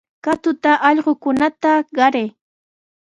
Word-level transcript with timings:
Katuta 0.25 0.71
allqukunata 0.89 1.71
qaray. 1.95 2.27